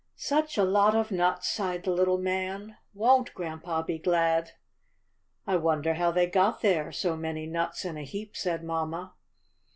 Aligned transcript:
^^Such 0.17 0.57
a 0.57 0.63
lot 0.63 0.95
of 0.95 1.11
nuts,^' 1.11 1.45
sighed 1.51 1.83
the 1.83 1.91
little 1.91 2.17
man; 2.17 2.75
^'wonH 2.97 3.35
grandpa 3.35 3.83
be 3.83 3.99
glad?" 3.99 4.53
wonder 5.45 5.93
how 5.93 6.09
they 6.09 6.25
got 6.25 6.61
there— 6.61 6.91
so 6.91 7.15
many 7.15 7.45
nuts 7.45 7.85
in 7.85 7.97
a 7.97 8.03
heap," 8.03 8.35
said 8.35 8.63
mamma. 8.63 9.13